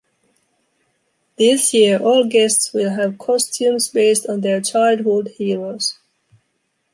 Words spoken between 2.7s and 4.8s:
will have costumes based on their